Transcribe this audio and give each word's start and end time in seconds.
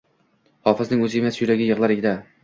Hofizning 0.71 1.03
o’zi 1.07 1.19
emas, 1.23 1.37
yuragi 1.41 1.67
yig’lar 1.67 1.93
edi. 1.97 2.15